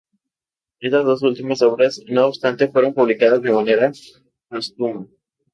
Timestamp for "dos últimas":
1.05-1.61